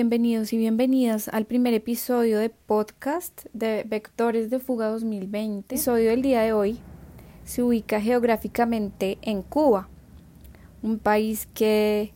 [0.00, 5.74] Bienvenidos y bienvenidas al primer episodio de podcast de Vectores de Fuga 2020.
[5.74, 6.78] El episodio del día de hoy
[7.44, 9.90] se ubica geográficamente en Cuba,
[10.82, 12.14] un país que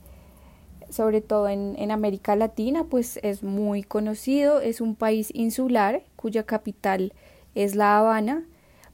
[0.89, 7.13] sobre todo en, América Latina pues es muy conocido, es un país insular cuya capital
[7.55, 8.47] es La Habana.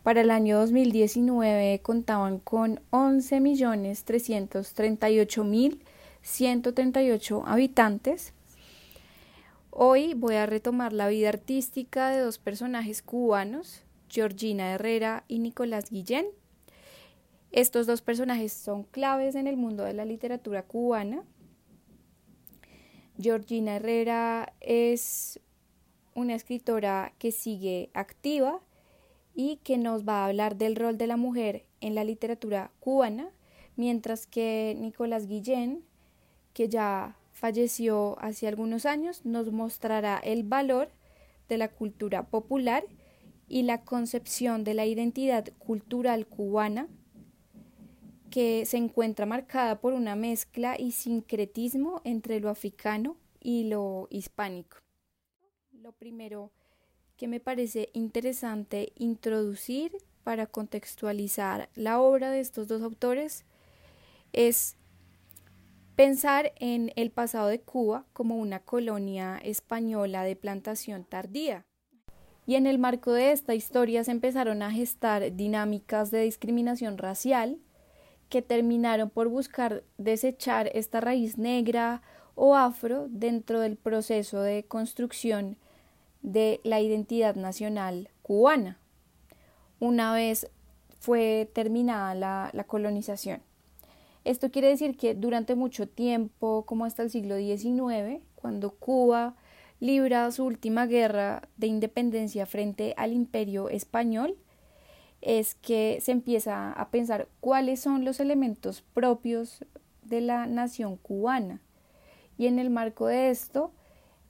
[0.03, 5.79] Para el año 2019 contaban con 11.338.000
[6.23, 8.35] 138 habitantes.
[9.73, 15.91] Hoy voy a retomar la vida artística de dos personajes cubanos, Georgina Herrera y Nicolás
[15.91, 16.27] Guillén.
[17.53, 21.23] Estos dos personajes son claves en el mundo de la literatura cubana.
[23.17, 25.39] Georgina Herrera es
[26.17, 28.61] una escritora que sigue activa
[29.37, 33.31] y que nos va a hablar del rol de la mujer en la literatura cubana,
[33.77, 35.85] mientras que Nicolás Guillén
[36.55, 40.91] que ya falleció hace algunos años, nos mostrará el valor
[41.49, 42.85] de la cultura popular
[43.49, 46.87] y la concepción de la identidad cultural cubana
[48.31, 54.77] que se encuentra marcada por una mezcla y sincretismo entre lo africano y lo hispánico.
[55.73, 56.53] Lo primero
[57.17, 63.47] que me parece interesante introducir para contextualizar la obra de estos dos autores
[64.35, 64.77] es
[66.01, 71.67] pensar en el pasado de Cuba como una colonia española de plantación tardía.
[72.47, 77.59] Y en el marco de esta historia se empezaron a gestar dinámicas de discriminación racial
[78.31, 82.01] que terminaron por buscar desechar esta raíz negra
[82.35, 85.59] o afro dentro del proceso de construcción
[86.23, 88.81] de la identidad nacional cubana,
[89.81, 90.51] una vez
[90.99, 93.43] fue terminada la, la colonización.
[94.25, 99.35] Esto quiere decir que durante mucho tiempo, como hasta el siglo XIX, cuando Cuba
[99.81, 104.37] libra su última guerra de independencia frente al imperio español,
[105.23, 109.65] es que se empieza a pensar cuáles son los elementos propios
[110.03, 111.61] de la nación cubana.
[112.37, 113.73] Y en el marco de esto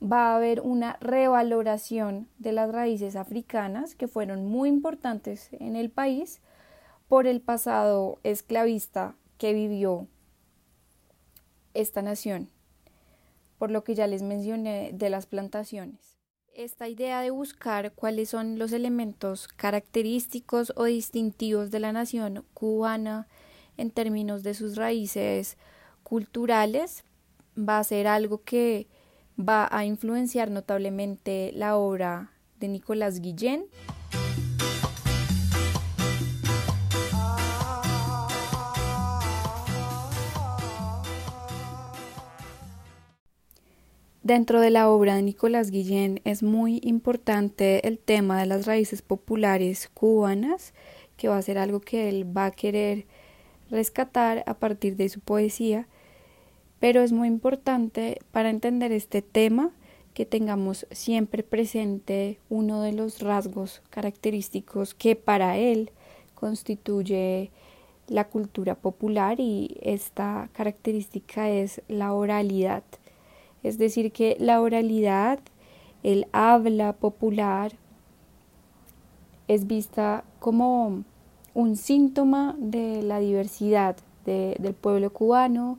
[0.00, 5.90] va a haber una revaloración de las raíces africanas que fueron muy importantes en el
[5.90, 6.40] país
[7.08, 10.06] por el pasado esclavista que vivió
[11.72, 12.50] esta nación,
[13.56, 16.18] por lo que ya les mencioné de las plantaciones.
[16.52, 23.28] Esta idea de buscar cuáles son los elementos característicos o distintivos de la nación cubana
[23.78, 25.56] en términos de sus raíces
[26.02, 27.04] culturales
[27.56, 28.88] va a ser algo que
[29.38, 33.64] va a influenciar notablemente la obra de Nicolás Guillén.
[44.30, 49.02] Dentro de la obra de Nicolás Guillén es muy importante el tema de las raíces
[49.02, 50.72] populares cubanas,
[51.16, 53.06] que va a ser algo que él va a querer
[53.70, 55.88] rescatar a partir de su poesía,
[56.78, 59.72] pero es muy importante para entender este tema
[60.14, 65.90] que tengamos siempre presente uno de los rasgos característicos que para él
[66.36, 67.50] constituye
[68.06, 72.84] la cultura popular y esta característica es la oralidad.
[73.62, 75.38] Es decir, que la oralidad,
[76.02, 77.72] el habla popular,
[79.48, 81.04] es vista como
[81.54, 85.78] un síntoma de la diversidad del pueblo cubano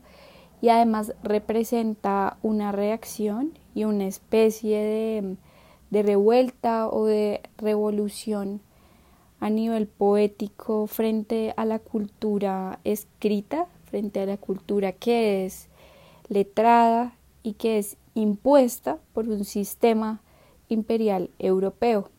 [0.62, 5.36] y además representa una reacción y una especie de,
[5.90, 8.60] de revuelta o de revolución
[9.40, 15.70] a nivel poético frente a la cultura escrita, frente a la cultura que es
[16.28, 20.22] letrada, y que es impuesta por un sistema
[20.70, 22.10] imperial europeo.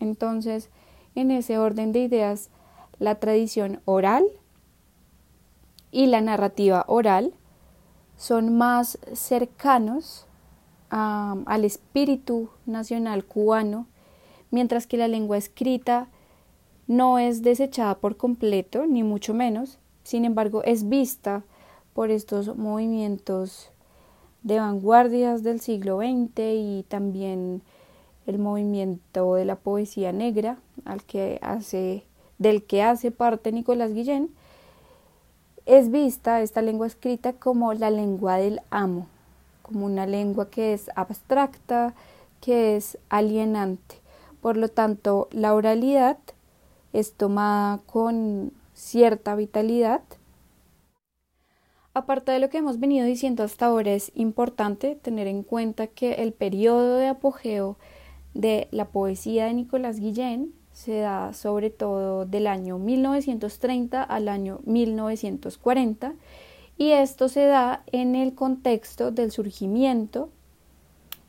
[0.00, 0.70] Entonces,
[1.14, 2.50] en ese orden de ideas,
[2.98, 4.24] la tradición oral
[5.90, 7.34] y la narrativa oral
[8.16, 10.26] son más cercanos
[10.88, 13.86] al espíritu nacional cubano,
[14.50, 16.08] mientras que la lengua escrita
[16.86, 21.42] no es desechada por completo, ni mucho menos, sin embargo es vista
[21.94, 23.71] por estos movimientos
[24.42, 27.62] de vanguardias del siglo XX y también
[28.26, 32.04] el movimiento de la poesía negra al que hace,
[32.38, 34.30] del que hace parte Nicolás Guillén,
[35.66, 39.06] es vista esta lengua escrita como la lengua del amo,
[39.62, 41.94] como una lengua que es abstracta,
[42.40, 43.96] que es alienante.
[44.40, 46.18] Por lo tanto, la oralidad
[46.92, 50.02] es tomada con cierta vitalidad
[51.94, 56.14] Aparte de lo que hemos venido diciendo hasta ahora, es importante tener en cuenta que
[56.14, 57.76] el periodo de apogeo
[58.32, 64.60] de la poesía de Nicolás Guillén se da sobre todo del año 1930 al año
[64.64, 66.14] 1940
[66.78, 70.30] y esto se da en el contexto del surgimiento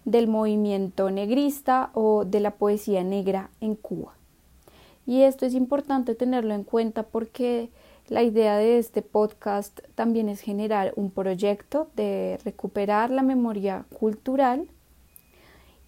[0.06, 4.14] del movimiento negrista o de la poesía negra en Cuba.
[5.06, 7.70] Y esto es importante tenerlo en cuenta porque
[8.14, 14.68] la idea de este podcast también es generar un proyecto de recuperar la memoria cultural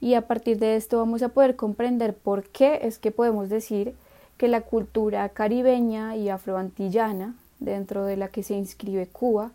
[0.01, 3.94] y a partir de esto vamos a poder comprender por qué es que podemos decir
[4.38, 9.51] que la cultura caribeña y afroantillana, dentro de la que se inscribe Cuba,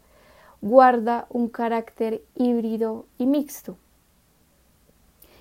[0.62, 3.78] guarda un carácter híbrido y mixto.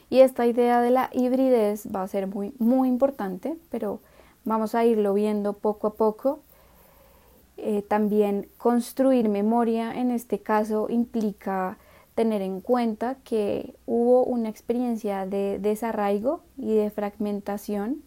[0.09, 3.99] Y esta idea de la hibridez va a ser muy, muy importante, pero
[4.45, 6.39] vamos a irlo viendo poco a poco.
[7.61, 11.77] Eh, también construir memoria en este caso implica
[12.15, 18.01] tener en cuenta que hubo una experiencia de desarraigo y de fragmentación.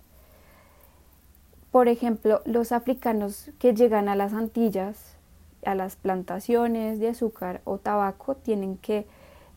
[1.71, 5.17] Por ejemplo, los africanos que llegan a las Antillas,
[5.67, 9.07] a las plantaciones de azúcar o tabaco, tienen que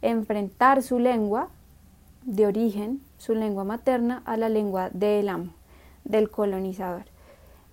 [0.01, 1.48] enfrentar su lengua
[2.24, 5.53] de origen, su lengua materna, a la lengua del amo,
[6.03, 7.14] del colonizador.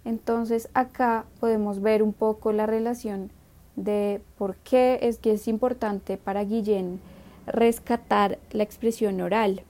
[0.04, 3.30] Entonces acá podemos ver un poco la relación
[3.76, 7.00] de por qué es que es importante para Guillén
[7.46, 9.62] rescatar la expresión oral.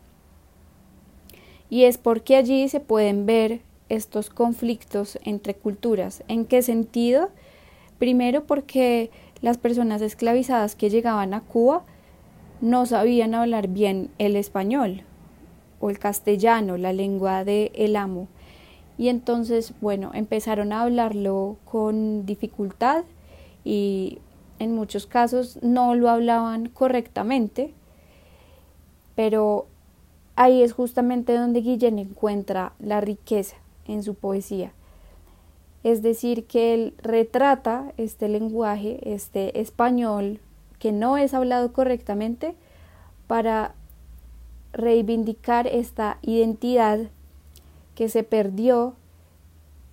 [1.71, 6.23] Y es porque allí se pueden ver estos conflictos entre culturas.
[6.29, 7.31] ¿En qué sentido?
[7.99, 9.11] Primero porque
[9.43, 11.85] las personas esclavizadas que llegaban a Cuba
[12.61, 15.03] no sabían hablar bien el español
[15.81, 18.29] o el castellano, la lengua de el amo.
[18.99, 23.05] Y entonces, bueno, empezaron a hablarlo con dificultad
[23.65, 24.19] y
[24.59, 27.75] en muchos casos no lo hablaban correctamente,
[29.15, 29.67] pero
[30.37, 33.57] ahí es justamente donde Guillén encuentra la riqueza
[33.87, 34.73] en su poesía.
[35.83, 40.41] Es decir, que él retrata este lenguaje, este español
[40.79, 42.55] que no es hablado correctamente
[43.27, 43.75] para
[44.73, 47.11] reivindicar esta identidad
[47.95, 48.97] que se perdió,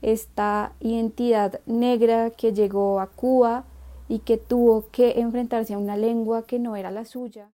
[0.01, 3.65] esta identidad negra que llegó a Cuba
[4.07, 7.49] y que tuvo que enfrentarse a una lengua que no era la suya.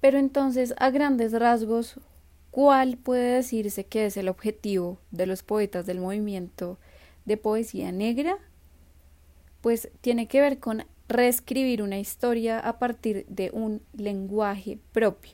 [0.00, 1.98] Pero entonces, a grandes rasgos,
[2.50, 6.78] ¿cuál puede decirse que es el objetivo de los poetas del movimiento
[7.24, 8.36] de poesía negra?
[9.62, 15.32] Pues tiene que ver con reescribir una historia a partir de un lenguaje propio.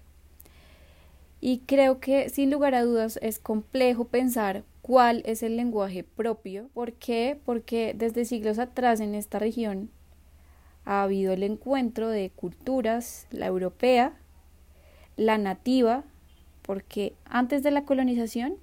[1.40, 6.68] Y creo que sin lugar a dudas es complejo pensar cuál es el lenguaje propio.
[6.74, 7.38] ¿Por qué?
[7.44, 9.90] Porque desde siglos atrás en esta región
[10.84, 14.18] ha habido el encuentro de culturas, la europea,
[15.16, 16.04] la nativa,
[16.62, 18.56] porque antes de la colonización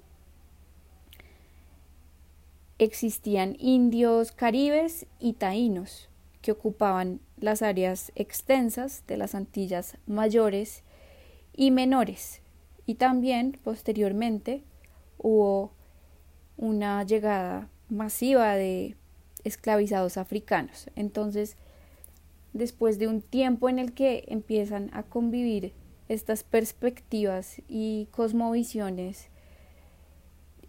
[2.78, 6.08] existían indios caribes y taínos
[6.42, 10.84] que ocupaban las áreas extensas de las Antillas mayores
[11.54, 12.40] y menores.
[12.88, 14.62] Y también posteriormente
[15.18, 15.72] hubo
[16.56, 18.96] una llegada masiva de
[19.44, 20.88] esclavizados africanos.
[20.96, 21.58] Entonces,
[22.54, 25.74] después de un tiempo en el que empiezan a convivir
[26.08, 29.28] estas perspectivas y cosmovisiones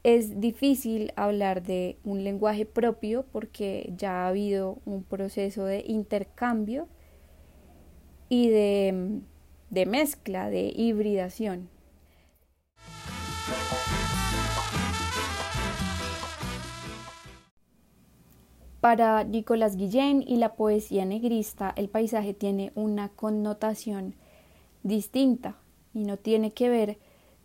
[0.04, 6.90] es difícil hablar de un lenguaje propio porque ya ha habido un proceso de intercambio
[8.28, 9.22] y de,
[9.70, 11.70] de mezcla, de hibridación.
[18.82, 24.16] Para Nicolás Guillén y la poesía negrista, el paisaje tiene una connotación
[24.84, 25.58] distinta
[25.94, 26.98] y no tiene que ver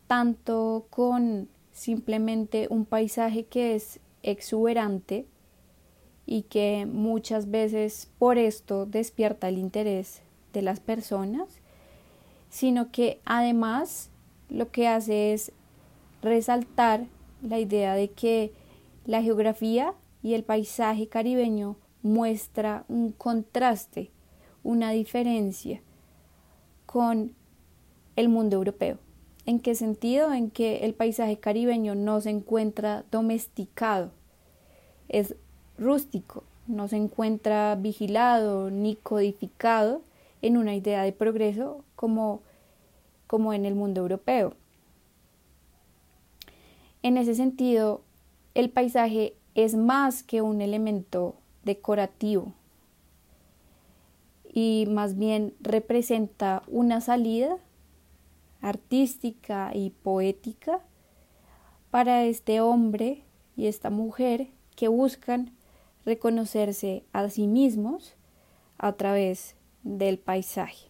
[0.06, 5.26] tanto con simplemente un paisaje que es exuberante
[6.24, 10.22] y que muchas veces por esto despierta el interés
[10.52, 11.48] de las personas,
[12.48, 14.10] sino que además
[14.48, 15.50] lo que hace es
[16.22, 17.06] resaltar
[17.42, 18.52] la idea de que
[19.04, 24.10] la geografía y el paisaje caribeño muestra un contraste,
[24.62, 25.82] una diferencia
[26.86, 27.34] con
[28.16, 28.96] el mundo europeo.
[29.44, 30.32] ¿En qué sentido?
[30.32, 34.12] En que el paisaje caribeño no se encuentra domesticado,
[35.10, 35.36] es
[35.76, 40.00] rústico, no se encuentra vigilado ni codificado
[40.40, 42.40] en una idea de progreso como,
[43.26, 44.54] como en el mundo europeo.
[47.02, 48.00] En ese sentido,
[48.54, 52.52] el paisaje es más que un elemento decorativo.
[54.56, 57.58] y más bien representa una salida
[58.60, 60.80] artística y poética
[61.90, 63.24] para este hombre
[63.56, 65.50] y esta mujer que buscan
[66.04, 68.14] reconocerse a sí mismos
[68.78, 70.88] a través del paisaje.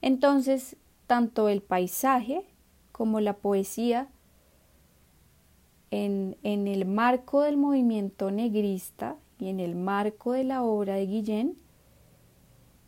[0.00, 0.76] Entonces,
[1.06, 2.44] tanto el paisaje
[2.92, 4.08] como la poesía
[5.90, 11.06] en, en, el marco del movimiento negrista y en el marco de la obra de
[11.06, 11.56] Guillén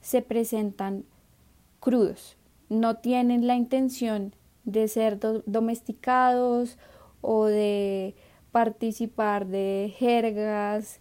[0.00, 1.04] se presentan
[1.80, 2.36] crudos,
[2.68, 6.78] no tienen la intención de ser domesticados
[7.20, 8.14] o de
[8.52, 11.00] participar de jergas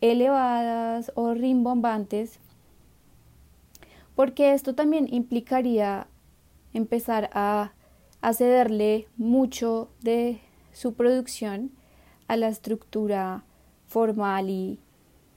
[0.00, 2.38] elevadas o rimbombantes,
[4.14, 6.06] porque esto también implicaría
[6.72, 7.72] empezar a,
[8.34, 10.40] cederle mucho de
[10.72, 11.70] su producción
[12.28, 13.44] a la estructura
[13.86, 14.78] formal y,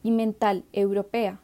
[0.04, 1.40] y mental europea.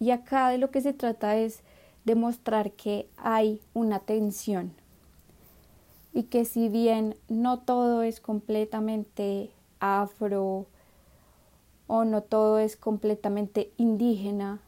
[0.00, 1.62] Y acá de lo que se trata es
[2.04, 4.72] demostrar que hay una tensión
[6.14, 10.66] y que si bien no todo es completamente afro
[11.86, 14.60] o no todo es completamente indígena,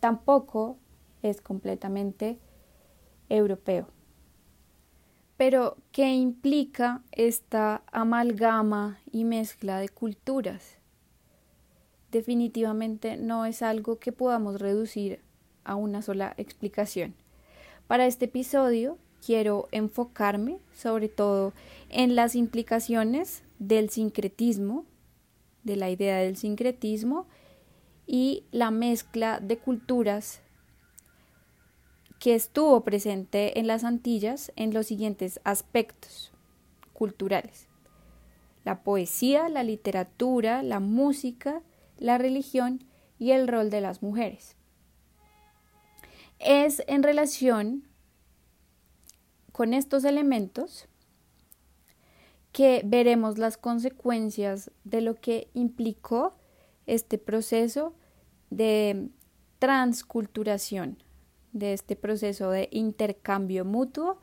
[0.00, 0.76] tampoco
[1.22, 2.38] es completamente
[3.28, 3.86] europeo.
[5.38, 10.78] Pero, ¿qué implica esta amalgama y mezcla de culturas?
[12.10, 15.20] Definitivamente no es algo que podamos reducir
[15.62, 17.14] a una sola explicación.
[17.86, 21.52] Para este episodio quiero enfocarme sobre todo
[21.88, 24.86] en las implicaciones del sincretismo,
[25.62, 27.28] de la idea del sincretismo
[28.08, 30.40] y la mezcla de culturas
[32.18, 36.32] que estuvo presente en las Antillas en los siguientes aspectos
[36.92, 37.68] culturales.
[38.64, 41.62] La poesía, la literatura, la música,
[41.96, 42.84] la religión
[43.18, 44.56] y el rol de las mujeres.
[46.38, 47.88] Es en relación
[49.52, 50.88] con estos elementos
[52.52, 56.34] que veremos las consecuencias de lo que implicó
[56.86, 57.94] este proceso
[58.50, 59.10] de
[59.58, 61.02] transculturación,
[61.52, 64.18] de este proceso de intercambio mutuo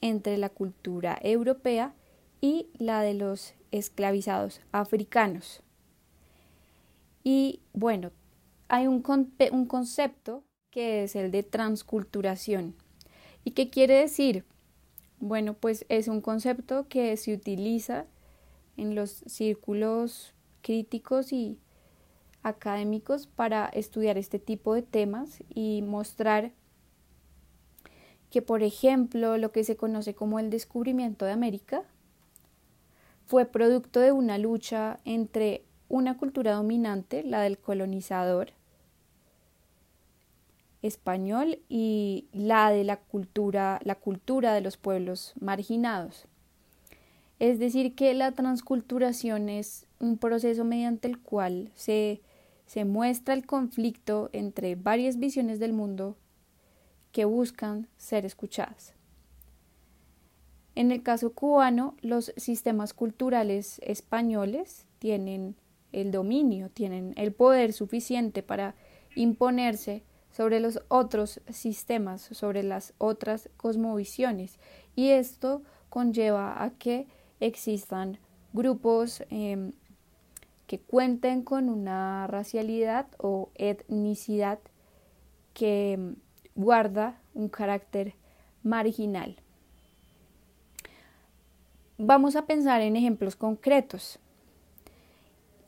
[0.00, 1.94] entre la cultura europea
[2.40, 5.62] y la de los esclavizados africanos.
[7.22, 8.10] Y bueno,
[8.68, 9.02] hay un,
[9.52, 12.74] un concepto que es el de transculturación.
[13.44, 14.44] ¿Y qué quiere decir?
[15.18, 18.06] Bueno, pues es un concepto que se utiliza
[18.76, 21.58] en los círculos críticos y
[22.42, 26.52] académicos para estudiar este tipo de temas y mostrar
[28.30, 31.82] que, por ejemplo, lo que se conoce como el descubrimiento de América
[33.26, 38.52] fue producto de una lucha entre una cultura dominante, la del colonizador,
[40.82, 46.26] español y la de la cultura, la cultura de los pueblos marginados.
[47.38, 52.20] Es decir, que la transculturación es un proceso mediante el cual se,
[52.66, 56.16] se muestra el conflicto entre varias visiones del mundo
[57.12, 58.94] que buscan ser escuchadas.
[60.74, 65.56] En el caso cubano, los sistemas culturales españoles tienen
[65.92, 68.74] el dominio, tienen el poder suficiente para
[69.14, 74.58] imponerse sobre los otros sistemas, sobre las otras cosmovisiones.
[74.94, 77.08] Y esto conlleva a que
[77.40, 78.18] existan
[78.52, 79.72] grupos em,
[80.66, 84.60] que cuenten con una racialidad o etnicidad
[85.52, 86.16] que em,
[86.60, 88.14] guarda un carácter
[88.62, 89.36] marginal.
[91.98, 94.18] Vamos a pensar en ejemplos concretos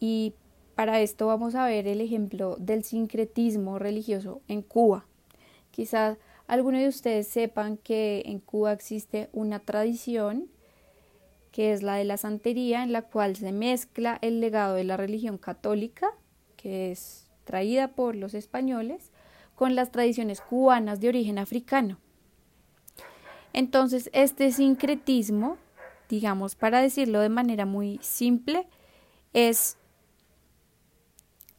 [0.00, 0.34] y
[0.74, 5.06] para esto vamos a ver el ejemplo del sincretismo religioso en Cuba.
[5.70, 10.48] Quizás algunos de ustedes sepan que en Cuba existe una tradición
[11.52, 14.96] que es la de la santería, en la cual se mezcla el legado de la
[14.96, 16.10] religión católica,
[16.56, 19.11] que es traída por los españoles,
[19.62, 21.96] con las tradiciones cubanas de origen africano.
[23.52, 25.56] Entonces, este sincretismo,
[26.08, 28.66] digamos, para decirlo de manera muy simple,
[29.32, 29.76] es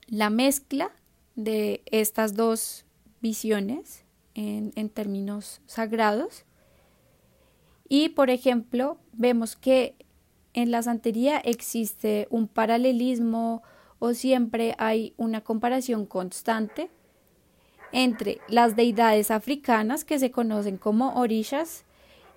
[0.08, 0.92] la mezcla
[1.38, 2.84] de estas dos
[3.22, 6.44] visiones en, términos sagrados.
[7.88, 9.96] Y, por ejemplo, vemos que
[10.52, 13.64] en la santería existe un paralelismo
[14.00, 16.92] o siempre hay una comparación constante
[17.94, 21.86] entre las deidades africanas que se conocen como orishas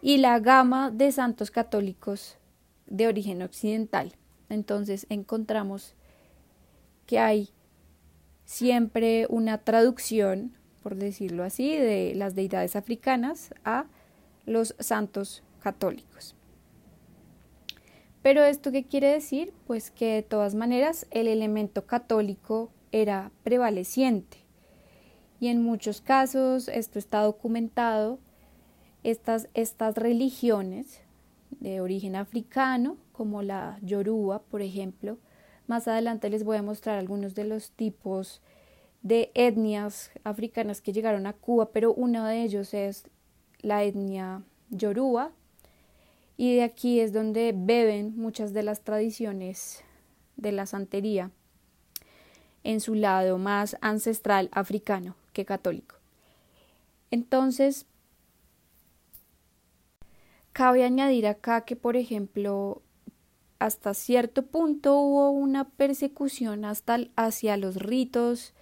[0.03, 2.37] y la gama de santos católicos
[2.87, 4.13] de origen occidental.
[4.49, 5.95] Entonces encontramos
[7.07, 7.51] que hay
[8.45, 13.87] siempre una traducción, por decirlo así, de las deidades africanas a
[14.45, 16.37] los santos católicos.
[18.23, 19.55] Pero esto qué quiere decir?
[19.67, 24.46] Pues que de todas maneras el elemento católico era prevaleciente.
[25.41, 28.19] Y en muchos casos esto está documentado,
[29.03, 31.01] estas, estas religiones
[31.51, 35.19] de origen africano, como la yoruba, por ejemplo,
[35.67, 38.41] más adelante les voy a mostrar algunos de los tipos
[39.03, 43.05] de etnias africanas que llegaron a Cuba, pero uno de ellos es
[43.61, 45.33] la etnia yoruba,
[46.37, 49.83] y de aquí es donde beben muchas de las tradiciones
[50.37, 51.31] de la santería
[52.63, 55.97] en su lado más ancestral africano que católico.
[57.11, 57.85] Entonces,
[60.55, 62.81] cabe añadir acá que, por ejemplo,
[63.59, 68.55] hasta cierto punto hubo una persecución hasta hacia los ritos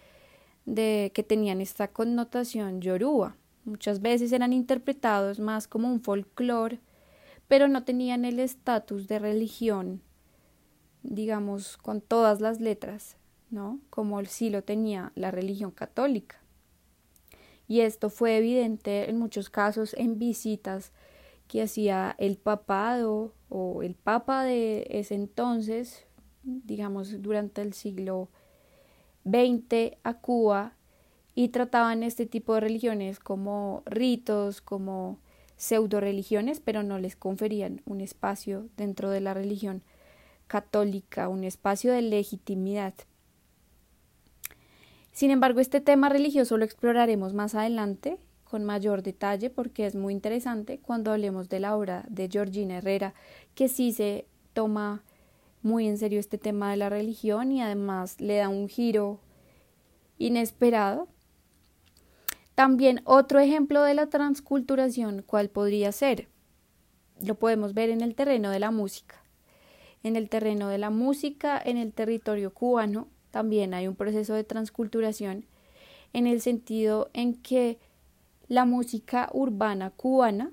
[0.67, 3.37] de que tenían esta connotación yoruba.
[3.65, 6.81] Muchas veces eran interpretados más como un folclore,
[7.47, 10.03] pero no tenían el estatus de religión,
[11.05, 13.17] digamos, con todas las letras,
[13.51, 13.79] ¿no?
[13.91, 16.44] Como sí lo tenía la religión católica.
[17.67, 20.93] Y esto fue evidente en muchos casos en visitas
[21.49, 26.07] que hacía el papado o el papa de ese entonces,
[26.43, 28.29] digamos durante el siglo
[29.25, 30.75] XX a Cuba
[31.35, 35.19] y trataban este tipo de religiones como ritos, como
[35.57, 39.83] pseudo religiones, pero no les conferían un espacio dentro de la religión
[40.47, 42.95] católica, un espacio de legitimidad.
[45.15, 50.13] Sin embargo, este tema religioso lo exploraremos más adelante con mayor detalle porque es muy
[50.13, 53.15] interesante cuando hablemos de la obra de Georgina Herrera,
[53.55, 55.05] que sí se toma
[55.63, 59.21] muy en serio este tema de la religión y además le da un giro
[60.19, 61.07] inesperado.
[62.57, 66.27] También otro ejemplo de la transculturación, ¿cuál podría ser?
[67.25, 69.23] Lo podemos ver en el terreno de la música.
[70.03, 74.45] En el terreno de la música, en el territorio cubano, también hay un proceso de
[74.45, 75.45] transculturación
[76.13, 77.81] en el sentido en que
[78.47, 80.53] la música urbana cubana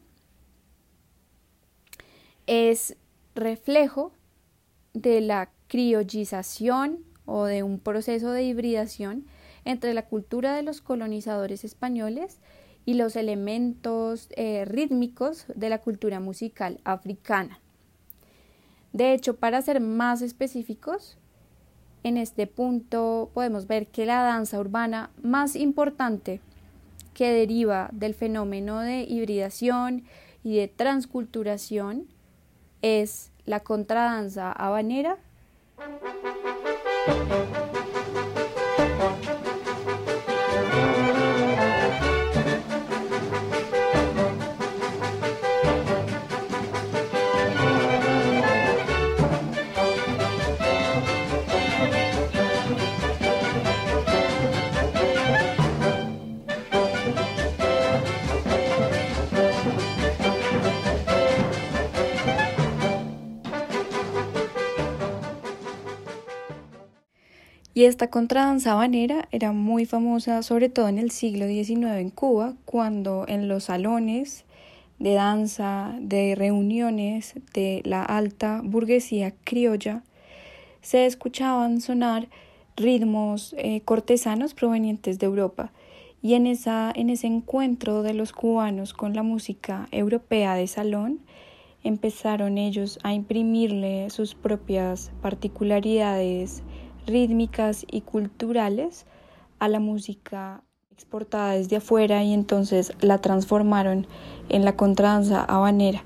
[2.48, 2.98] es
[3.36, 4.14] reflejo
[4.96, 9.28] de la criollización o de un proceso de hibridación
[9.64, 12.40] entre la cultura de los colonizadores españoles
[12.84, 17.60] y los elementos eh, rítmicos de la cultura musical africana.
[18.92, 21.20] De hecho, para ser más específicos,
[22.04, 26.42] en este punto podemos ver que la danza urbana más importante
[27.14, 30.04] que deriva del fenómeno de hibridación
[30.44, 32.08] y de transculturación
[32.82, 35.18] es la contradanza habanera.
[67.82, 72.54] Y esta contradanza habanera era muy famosa, sobre todo en el siglo XIX en Cuba,
[72.64, 74.46] cuando en los salones
[75.00, 80.04] de danza, de reuniones de la alta burguesía criolla,
[80.84, 82.28] se escuchaban sonar
[82.76, 85.72] ritmos eh, cortesanos provenientes de Europa.
[86.22, 91.20] Y en, esa, en ese encuentro de los cubanos con la música europea de salón,
[91.84, 96.62] empezaron ellos a imprimirle sus propias particularidades
[97.06, 99.06] rítmicas y culturales
[99.60, 104.08] a la música exportada desde afuera y entonces la transformaron
[104.50, 106.04] en la contradanza habanera.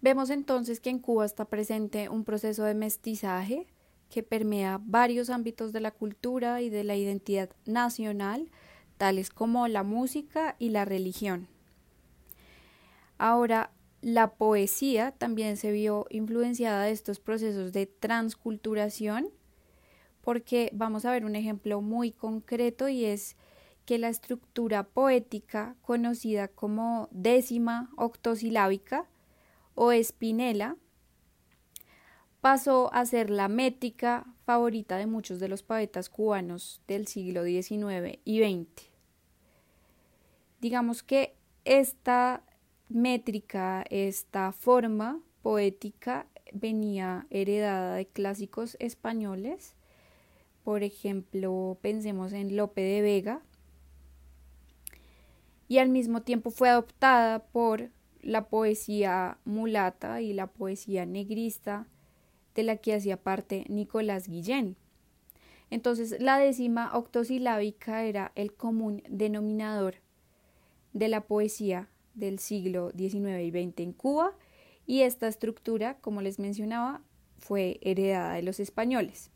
[0.00, 3.66] Vemos entonces que en Cuba está presente un proceso de mestizaje
[4.10, 8.50] que permea varios ámbitos de la cultura y de la identidad nacional,
[8.98, 11.48] tales como la música y la religión.
[13.16, 13.70] Ahora,
[14.02, 19.30] la poesía también se vio influenciada de estos procesos de transculturación,
[20.20, 23.36] porque vamos a ver un ejemplo muy concreto y es
[23.86, 29.08] que la estructura poética conocida como décima octosilábica
[29.74, 30.76] o espinela
[32.40, 38.18] pasó a ser la métrica favorita de muchos de los poetas cubanos del siglo XIX
[38.24, 38.90] y XX.
[40.60, 42.42] Digamos que esta
[42.94, 49.74] métrica, esta forma poética venía heredada de clásicos españoles,
[50.64, 53.42] por ejemplo, pensemos en Lope de Vega,
[55.68, 61.88] y al mismo tiempo fue adoptada por la poesía mulata y la poesía negrista
[62.54, 64.76] de la que hacía parte Nicolás Guillén.
[65.70, 69.96] Entonces, la décima octosilábica era el común denominador
[70.92, 74.32] de la poesía del siglo XIX y XX en Cuba
[74.86, 77.02] y esta estructura, como les mencionaba,
[77.38, 79.30] fue heredada de los españoles.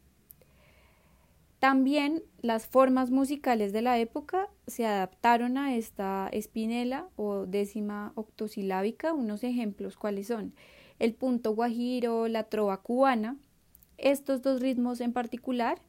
[1.58, 9.14] También las formas musicales de la época se adaptaron a esta espinela o décima octosilábica.
[9.14, 10.52] Unos ejemplos cuáles son
[10.98, 13.36] el punto guajiro, la trova cubana.
[13.96, 15.80] Estos dos ritmos en particular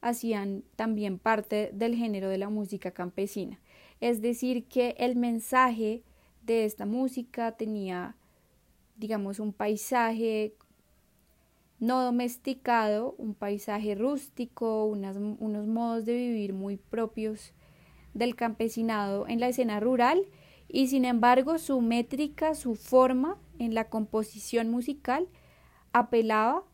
[0.00, 3.60] hacían también parte del género de la música campesina.
[4.02, 6.02] Es decir, que el mensaje
[6.42, 8.16] de esta música tenía,
[8.96, 10.56] digamos, un paisaje
[11.78, 17.54] no domesticado, un paisaje rústico, unos modos de vivir muy propios
[18.12, 20.26] del campesinado en la escena rural
[20.66, 25.28] y sin embargo su métrica, su forma en la composición musical
[25.92, 26.64] apelaba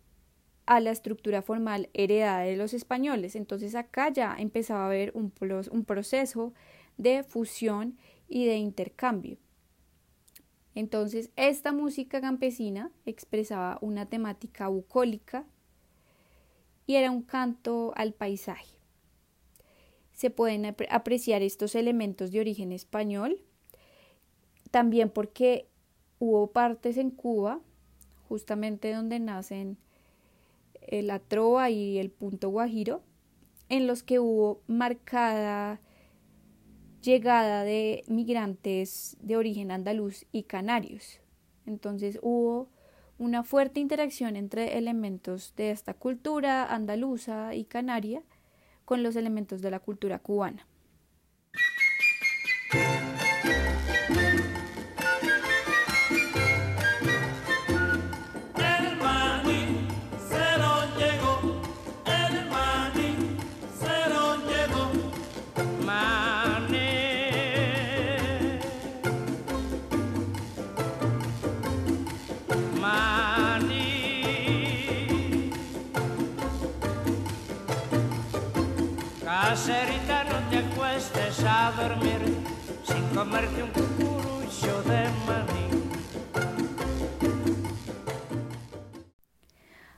[0.65, 3.37] a la estructura formal heredada de los españoles.
[3.37, 5.31] Entonces acá ya empezaba a haber un,
[5.71, 6.55] un proceso
[6.99, 7.97] de fusión
[8.29, 9.39] y de intercambio.
[10.75, 15.45] Entonces esta música campesina expresaba una temática bucólica
[16.87, 18.77] y era un canto al paisaje.
[20.13, 23.41] Se pueden apreciar estos elementos de origen español,
[24.71, 25.69] también porque
[26.19, 27.61] hubo partes en Cuba,
[28.29, 29.79] justamente donde nacen
[30.83, 33.03] eh, la trova y el punto guajiro,
[33.69, 35.81] en los que hubo marcada
[37.03, 41.21] llegada de migrantes de origen andaluz y canarios.
[41.67, 42.69] Entonces hubo
[43.19, 48.23] una fuerte interacción entre elementos de esta cultura andaluza y canaria
[48.85, 50.67] con los elementos de la cultura cubana.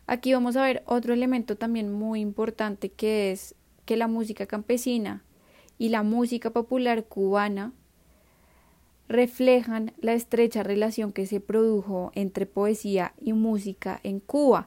[0.08, 5.22] Aquí vamos a ver otro elemento también muy importante que es que la música campesina
[5.78, 7.72] y la música popular cubana
[9.06, 14.66] reflejan la estrecha relación que se produjo entre poesía y música en Cuba.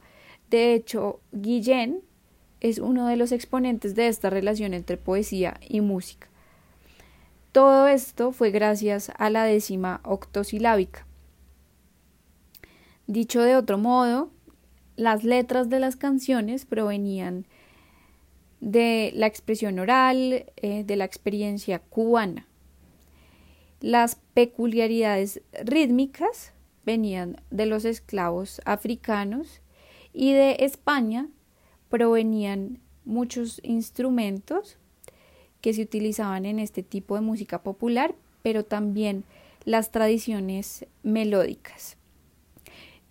[0.49, 2.01] De hecho, Guillén
[2.63, 6.29] es uno de los exponentes de esta relación entre poesía y música.
[7.51, 11.05] Todo esto fue gracias a la décima octosilábica.
[13.05, 14.31] Dicho de otro modo,
[14.95, 17.45] las letras de las canciones provenían
[18.61, 22.47] de la expresión oral, eh, de la experiencia cubana.
[23.81, 26.53] Las peculiaridades rítmicas
[26.85, 29.59] venían de los esclavos africanos
[30.13, 31.27] y de España
[31.93, 34.79] provenían muchos instrumentos
[35.61, 39.25] que se utilizaban en este tipo de música popular, pero también
[39.63, 41.97] las tradiciones melódicas.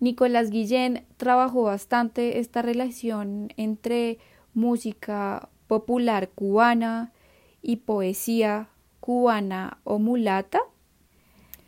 [0.01, 4.17] Nicolás Guillén trabajó bastante esta relación entre
[4.53, 7.13] música popular cubana
[7.61, 8.67] y poesía
[8.99, 10.59] cubana o mulata.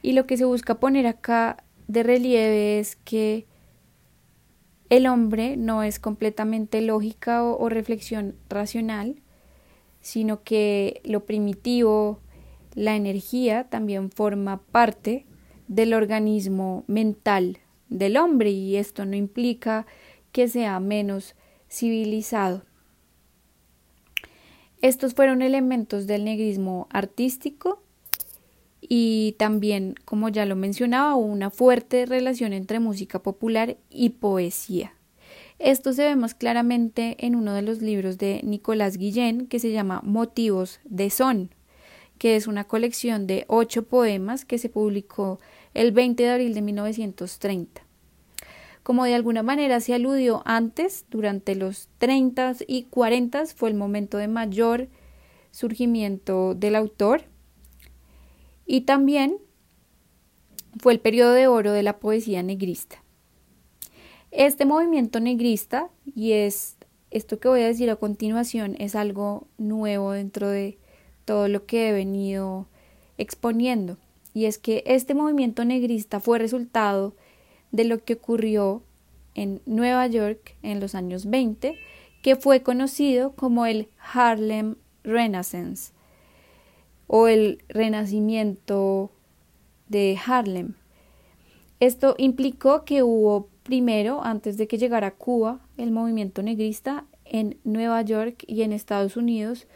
[0.02, 3.46] Y lo que se busca poner acá de relieve es que
[4.90, 9.22] el hombre no es completamente lógica o, reflexión racional,
[10.02, 12.20] sino que lo primitivo,
[12.76, 15.26] la energía, también forma parte
[15.68, 19.86] del organismo mental del hombre y esto no implica
[20.32, 21.36] que sea menos
[21.70, 22.64] civilizado.
[24.82, 27.82] Estos fueron elementos del negrismo artístico
[28.90, 34.94] y también, como ya lo mencionaba, una fuerte relación entre música popular y poesía.
[35.60, 39.72] Esto se ve más claramente en uno de los libros de Nicolás Guillén que se
[39.72, 41.50] llama Motivos de Son,
[42.18, 45.40] que es una colección de ocho poemas que se publicó
[45.74, 47.82] el 20 de abril de 1930.
[48.84, 54.18] Como de alguna manera se aludió antes, durante los 30 y 40 fue el momento
[54.18, 54.90] de mayor
[55.52, 57.24] surgimiento del autor,
[58.66, 59.38] y también
[60.80, 63.04] fue el periodo de oro de la poesía negrista.
[64.32, 66.78] Este movimiento negrista, y es
[67.12, 70.78] esto que voy a decir a continuación es algo nuevo dentro de
[71.24, 72.68] todo lo que he venido
[73.18, 73.98] exponiendo.
[74.34, 77.16] Y es que este movimiento negrista fue resultado
[77.72, 78.84] de lo que ocurrió
[79.34, 81.78] en Nueva York en los años 20,
[82.22, 85.95] que fue conocido como el Harlem Renaissance
[87.08, 89.12] o el Renacimiento
[89.88, 90.74] de Harlem.
[91.80, 97.58] Esto implicó que hubo primero, antes de que llegara a Cuba, el movimiento negrista en
[97.64, 99.68] Nueva York y en Estados Unidos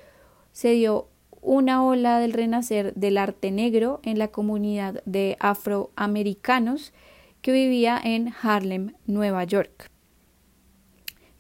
[0.51, 1.09] se dio
[1.41, 6.93] una ola del renacer del arte negro en la comunidad de afroamericanos
[7.41, 9.89] que vivía en Harlem, Nueva York.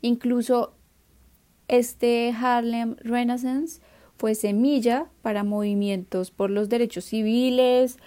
[0.01, 0.73] Incluso
[1.67, 3.81] este Harlem Renaissance
[4.19, 7.97] fue semilla para movimientos por los derechos civiles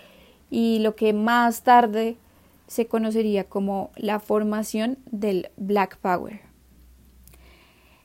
[0.51, 2.19] y lo que más tarde
[2.67, 6.43] se conocería como la formación del Black Power.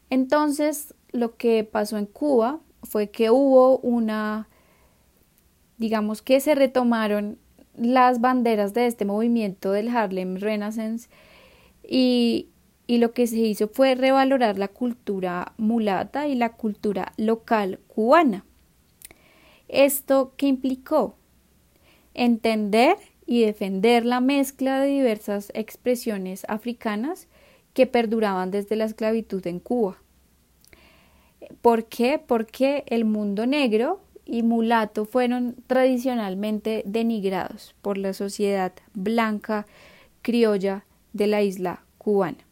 [0.09, 4.47] Entonces, lo que pasó en Cuba fue que hubo una,
[5.77, 7.37] digamos que se retomaron
[7.75, 11.09] las banderas de este movimiento del Harlem Renaissance
[11.83, 12.47] y,
[12.87, 18.45] y lo que se hizo fue revalorar la cultura mulata y la cultura local cubana.
[19.67, 21.17] ¿Esto qué implicó?
[22.13, 22.95] Entender
[23.25, 27.27] y defender la mezcla de diversas expresiones africanas
[27.73, 29.97] que perduraban desde la esclavitud en Cuba.
[31.61, 32.19] ¿Por qué?
[32.25, 39.67] Porque el mundo negro y mulato fueron tradicionalmente denigrados por la sociedad blanca
[40.21, 42.46] criolla de la isla cubana.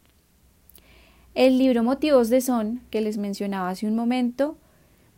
[1.36, 4.56] El libro Motivos de Son, que les mencionaba hace un momento,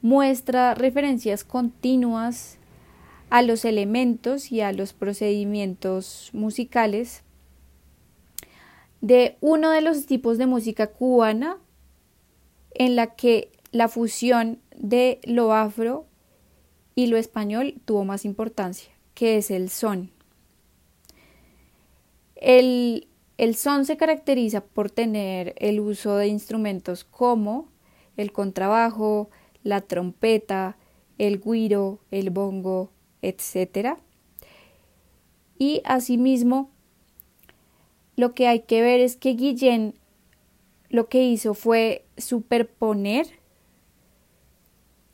[0.02, 2.58] muestra referencias continuas
[3.30, 7.22] a los elementos y a los procedimientos musicales
[9.00, 11.56] de uno de los tipos de música cubana
[12.74, 16.04] en la que la fusión de lo afro
[16.96, 20.10] y lo español tuvo más importancia, que es el son.
[22.34, 23.07] El,
[23.38, 27.68] el son se caracteriza por tener el uso de instrumentos como
[28.16, 29.30] el contrabajo,
[29.62, 30.76] la trompeta,
[31.18, 32.90] el guiro, el bongo,
[33.22, 33.96] etc.
[35.56, 36.70] Y asimismo,
[38.16, 39.94] lo que hay que ver es que Guillén
[40.90, 43.26] lo que hizo fue superponer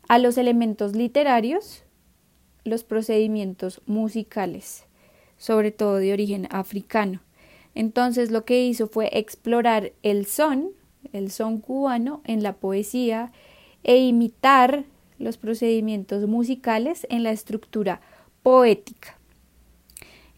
[0.09, 1.85] a los elementos literarios
[2.65, 4.87] los procedimientos musicales,
[5.37, 7.21] sobre todo de origen africano.
[7.75, 10.71] Entonces lo que hizo fue explorar el son,
[11.13, 13.33] el son cubano, en la poesía
[13.83, 14.85] e imitar
[15.19, 18.01] los procedimientos musicales en la estructura
[18.43, 19.19] poética.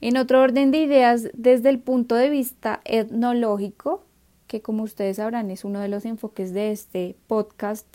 [0.01, 4.05] En otro orden de ideas, desde el punto de vista etnológico,
[4.47, 7.87] que como ustedes sabrán es uno de los enfoques de este podcast,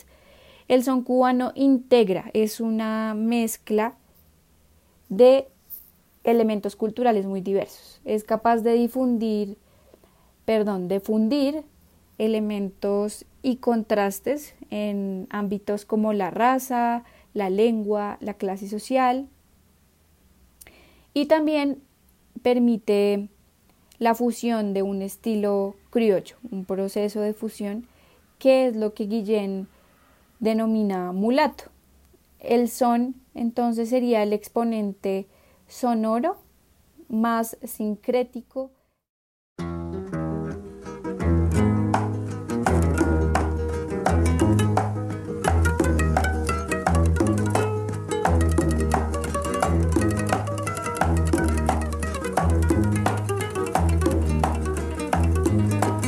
[0.68, 3.96] el son cubano integra, es una mezcla
[5.10, 5.51] de
[6.24, 8.02] elementos culturales muy diversos.
[8.06, 9.58] Es capaz de difundir,
[10.46, 11.64] perdón, de fundir
[12.18, 17.04] elementos y contrastes en ámbitos como la raza,
[17.34, 19.28] la lengua, la clase social
[21.14, 21.82] y también
[22.42, 23.30] permite
[24.00, 27.88] la fusión de un estilo criollo, un proceso de fusión
[28.40, 29.68] que es lo que Guillén
[30.40, 31.66] denomina mulato.
[32.40, 35.28] El son entonces sería el exponente
[35.72, 36.38] sonoro
[37.08, 38.72] más sincrético.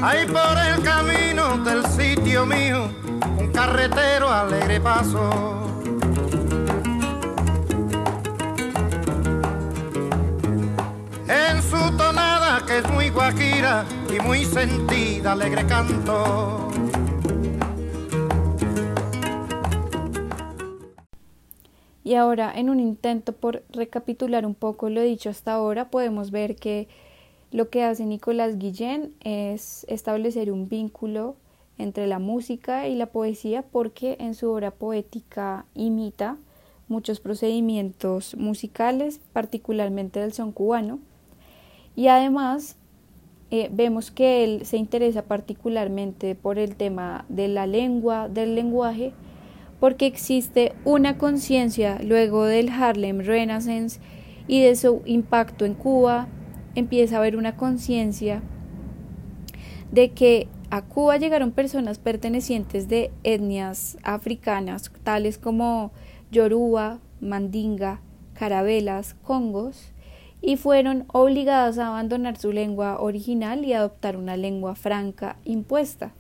[0.02, 2.90] Ahí por el camino del sitio mío
[3.54, 5.64] carretero alegre paso.
[11.74, 11.94] Y.
[22.04, 26.56] Y ahora, en un intento por recapitular un poco lo dicho hasta ahora, podemos ver
[26.56, 26.88] que
[27.52, 31.36] lo que hace Nicolás Guillén es establecer un vínculo
[31.78, 36.38] entre la música y la poesía porque en su obra poética imita
[36.88, 41.00] muchos procedimientos musicales, particularmente del son cubano,
[41.96, 42.78] y además
[43.52, 49.14] eh, vemos que él se interesa particularmente por el tema de la lengua, del lenguaje,
[49.80, 54.00] porque existe una conciencia luego del Harlem Renaissance
[54.48, 56.28] y de su impacto en Cuba,
[56.74, 58.42] empieza a haber una conciencia
[59.92, 65.92] de que A Cuba llegaron personas pertenecientes de etnias africanas, tales como
[66.32, 68.02] Yoruba, Mandinga,
[68.34, 69.93] Carabelas, Congos,
[70.46, 76.12] y fueron obligadas a abandonar su lengua original y adoptar una lengua franca impuesta.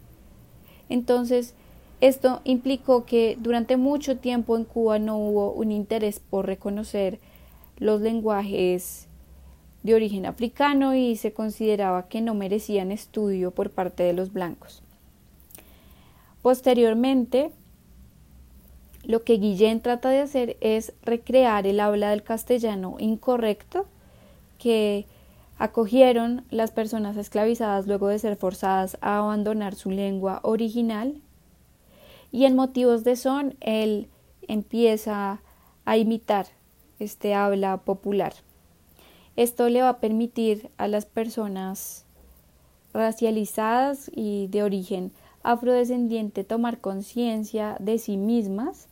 [0.87, 1.55] Entonces,
[1.99, 7.19] esto implicó que durante mucho tiempo en Cuba no hubo un interés por reconocer
[7.77, 9.07] los lenguajes
[9.83, 14.83] de origen africano y se consideraba que no merecían estudio por parte de los blancos.
[16.41, 17.51] Posteriormente,
[19.03, 23.85] lo que Guillén trata de hacer es recrear el habla del castellano incorrecto
[24.63, 25.07] que
[25.57, 31.21] acogieron las personas esclavizadas luego de ser forzadas a abandonar su lengua original
[32.31, 34.07] y en motivos de son él
[34.47, 35.41] empieza
[35.83, 36.47] a imitar
[36.97, 38.33] este habla popular.
[39.35, 42.05] Esto le va a permitir a las personas
[42.93, 45.11] racializadas y de origen
[45.43, 48.87] afrodescendiente tomar conciencia de sí mismas.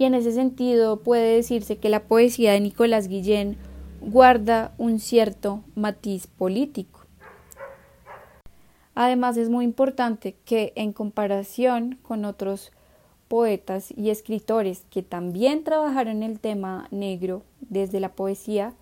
[0.00, 3.58] Y en ese sentido puede decirse que la poesía de Nicolás Guillén
[4.00, 7.00] guarda un cierto matiz político.
[8.94, 12.72] Además es muy importante que en comparación con otros
[13.28, 18.72] poetas y escritores que también trabajaron el tema negro desde la poesía,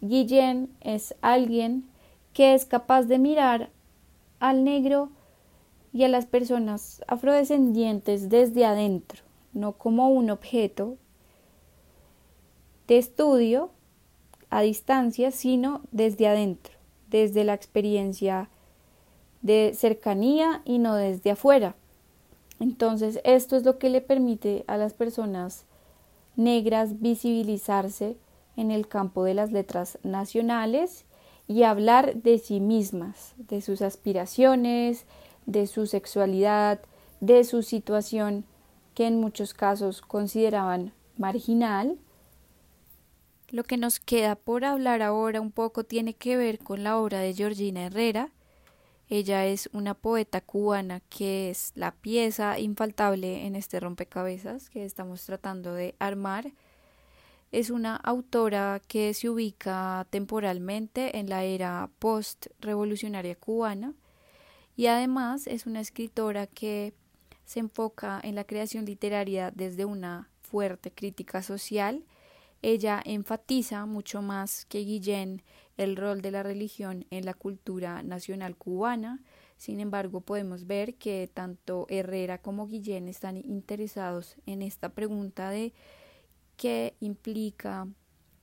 [0.00, 1.84] Guillén es alguien
[2.32, 3.70] que es capaz de mirar
[4.40, 5.10] al negro
[5.92, 9.25] y a las personas afrodescendientes desde adentro,
[9.56, 10.98] no como un objeto
[12.86, 13.70] de estudio
[14.50, 16.74] a distancia, sino desde adentro,
[17.08, 18.50] desde la experiencia
[19.40, 21.74] de cercanía y no desde afuera.
[22.60, 25.64] Entonces, esto es lo que le permite a las personas
[26.36, 28.16] negras visibilizarse
[28.56, 31.04] en el campo de las letras nacionales
[31.48, 35.06] y hablar de sí mismas, de sus aspiraciones,
[35.46, 36.80] de su sexualidad,
[37.20, 38.44] de su situación
[38.96, 41.98] que en muchos casos consideraban marginal.
[43.50, 47.20] Lo que nos queda por hablar ahora un poco tiene que ver con la obra
[47.20, 48.30] de Georgina Herrera,
[49.10, 55.24] ella es una poeta cubana que es la pieza infaltable en este rompecabezas que estamos
[55.26, 56.50] tratando de armar.
[57.52, 63.92] Es una autora que se ubica temporalmente en la era post-revolucionaria cubana
[64.74, 66.94] y además es una escritora que
[67.46, 72.04] se enfoca en la creación literaria desde una fuerte crítica social.
[72.60, 75.42] Ella enfatiza mucho más que Guillén
[75.76, 79.22] el rol de la religión en la cultura nacional cubana.
[79.56, 85.72] Sin embargo, podemos ver que tanto Herrera como Guillén están interesados en esta pregunta de
[86.56, 87.86] qué implica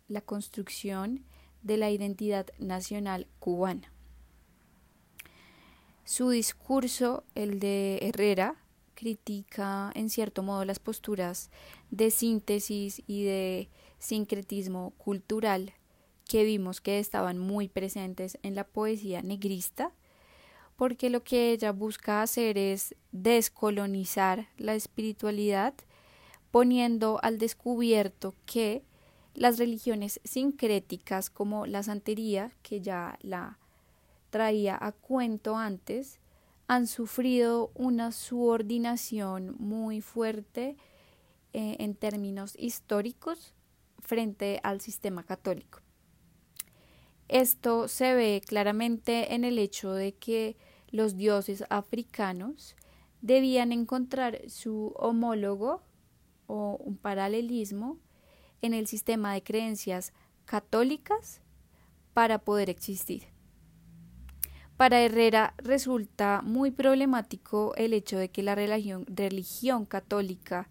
[0.07, 1.25] la construcción
[1.61, 3.91] de la identidad nacional cubana.
[6.05, 8.62] Su discurso, el de Herrera,
[8.93, 11.49] critica en cierto modo las posturas
[11.91, 15.73] de síntesis y de sincretismo cultural
[16.27, 19.91] que vimos que estaban muy presentes en la poesía negrista,
[20.75, 25.73] porque lo que ella busca hacer es descolonizar la espiritualidad,
[26.51, 28.83] poniendo al descubierto que
[29.33, 33.57] las religiones sincréticas como la santería, que ya la
[34.29, 36.19] traía a cuento antes,
[36.73, 40.75] han sufrido una subordinación muy fuerte
[41.53, 43.53] eh, en términos históricos
[43.99, 45.81] frente al sistema católico.
[47.27, 50.57] Esto se ve claramente en el hecho de que
[50.89, 52.75] los dioses africanos
[53.21, 55.83] debían encontrar su homólogo
[56.47, 57.99] o un paralelismo
[58.63, 60.11] en el sistema de creencias
[60.45, 61.39] católicas
[62.15, 63.32] para poder existir.
[64.83, 70.67] Para Herrera resulta muy problemático el hecho de que la religión, religión católica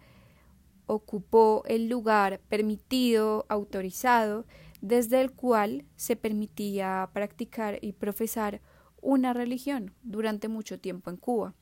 [0.84, 4.44] ocupó el lugar permitido, autorizado,
[4.82, 8.60] desde el cual se permitía practicar y profesar
[9.00, 11.54] una religión durante mucho tiempo en Cuba.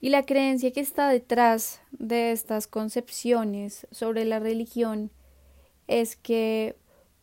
[0.00, 5.10] Y la creencia que está detrás de estas concepciones sobre la religión
[5.88, 6.76] es que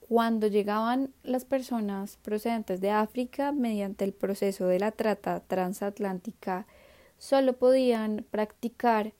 [0.09, 6.65] cuando llegaban las personas procedentes de África mediante el proceso de la trata transatlántica,
[7.19, 9.13] solo podían practicar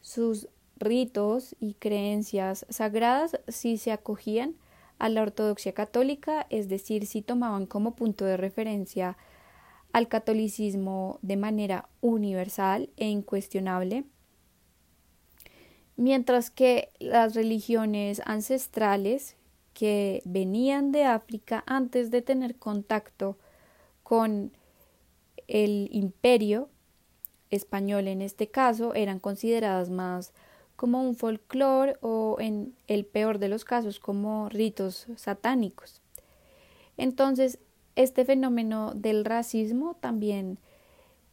[0.00, 0.48] sus
[0.78, 4.54] ritos y creencias sagradas si se acogían
[4.98, 9.18] a la ortodoxia católica, es decir, si tomaban como punto de referencia
[9.92, 14.04] al catolicismo de manera universal e incuestionable,
[15.96, 19.36] mientras que las religiones ancestrales
[19.74, 23.36] que venían de África antes de tener contacto
[24.02, 24.52] con
[25.46, 26.70] el imperio
[27.50, 30.32] español en este caso eran consideradas más
[30.76, 36.00] como un folclore o en el peor de los casos como ritos satánicos.
[36.96, 37.58] Entonces,
[37.96, 40.58] este fenómeno del racismo también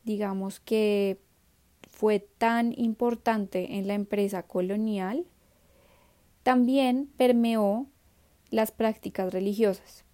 [0.04, 1.20] digamos que
[1.90, 5.26] fue tan importante en la empresa colonial,
[6.44, 7.86] también permeó
[8.52, 10.06] las prácticas religiosas.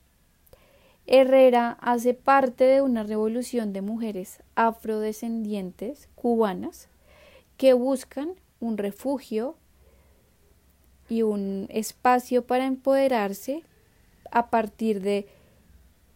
[1.06, 6.90] Herrera hace parte de una revolución de mujeres afrodescendientes cubanas
[7.58, 9.58] que buscan un refugio
[11.10, 13.64] y un espacio para empoderarse
[14.32, 15.28] a partir de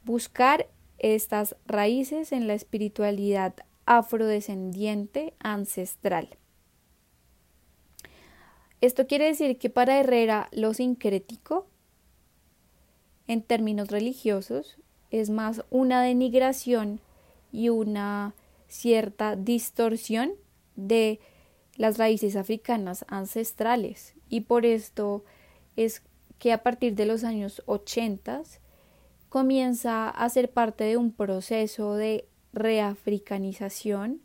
[0.03, 0.67] buscar
[0.99, 3.55] estas raíces en la espiritualidad
[3.85, 6.37] afrodescendiente ancestral.
[8.81, 11.67] Esto quiere decir que para Herrera lo sincrético,
[13.31, 14.75] en términos religiosos,
[15.09, 16.99] es más una denigración
[17.53, 18.35] y una
[18.67, 20.33] cierta distorsión
[20.75, 21.21] de
[21.77, 24.15] las raíces africanas ancestrales.
[24.27, 25.23] Y por esto
[25.77, 26.03] es
[26.39, 28.41] que a partir de los años 80
[29.29, 34.19] comienza a ser parte de un proceso de reafricanización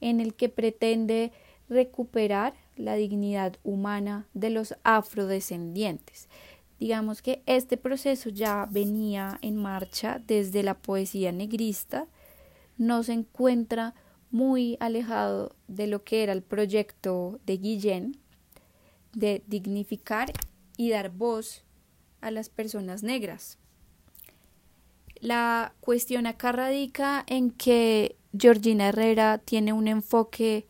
[0.00, 1.30] en el que pretende
[1.68, 6.28] recuperar la dignidad humana de los afrodescendientes.
[6.82, 12.08] Digamos que este proceso ya venía en marcha desde la poesía negrista,
[12.76, 13.94] no se encuentra
[14.32, 18.16] muy alejado de lo que era el proyecto de Guillén
[19.12, 20.32] de dignificar
[20.76, 21.62] y dar voz
[22.20, 23.58] a las personas negras.
[25.20, 30.66] La cuestión acá radica en que Georgina Herrera tiene un enfoque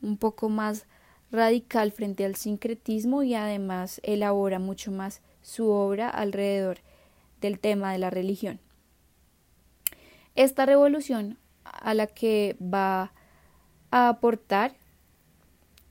[0.00, 0.86] un poco más
[1.30, 6.78] radical frente al sincretismo y además elabora mucho más su obra alrededor
[7.40, 8.60] del tema de la religión.
[10.34, 13.12] Esta revolución a la que va
[13.90, 14.74] a aportar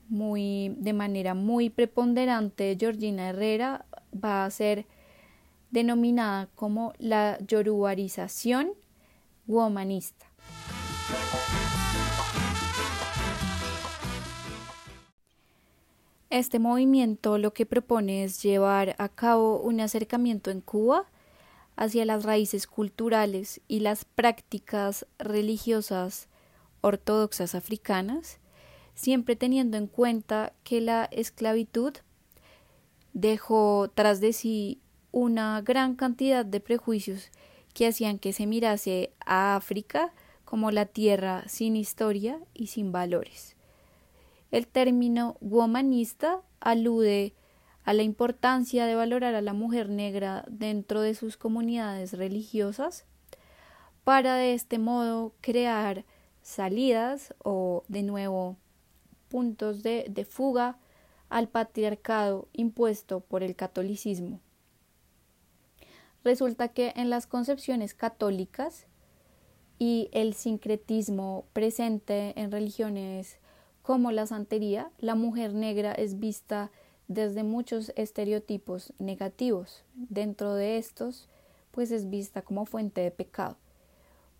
[0.10, 4.86] muy de manera muy preponderante Georgina Herrera va a ser
[5.70, 8.74] denominada como la yorubarización
[9.48, 10.26] womanista.
[16.32, 21.10] Este movimiento lo que propone es llevar a cabo un acercamiento en Cuba
[21.76, 26.30] hacia las raíces culturales y las prácticas religiosas
[26.80, 28.40] ortodoxas africanas,
[28.96, 31.96] siempre teniendo en cuenta que la esclavitud
[33.12, 34.80] dejó tras de sí
[35.12, 37.30] una gran cantidad de prejuicios
[37.74, 40.14] que hacían que se mirase a África
[40.46, 43.58] como la tierra sin historia y sin valores.
[44.52, 47.34] El término womanista alude
[47.84, 53.06] a la importancia de valorar a la mujer negra dentro de sus comunidades religiosas
[54.04, 56.06] para de este modo crear
[56.42, 58.58] salidas o de nuevo
[59.30, 60.78] puntos de, de fuga
[61.30, 64.42] al patriarcado impuesto por el catolicismo.
[66.24, 68.86] Resulta que en las concepciones católicas
[69.80, 73.40] y el sincretismo presente en religiones
[73.82, 76.72] como la santería, la mujer negra es vista
[77.08, 79.84] desde muchos estereotipos negativos.
[79.96, 81.28] Dentro de estos,
[81.72, 83.58] pues es vista como fuente de pecado.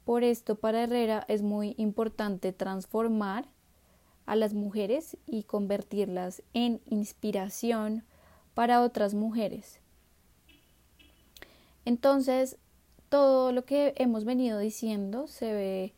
[0.06, 3.48] Por esto, para Herrera es muy importante transformar
[4.26, 8.04] a las mujeres y convertirlas en inspiración
[8.54, 9.80] para otras mujeres.
[11.86, 12.58] Entonces,
[13.10, 15.94] todo lo que hemos venido diciendo se ve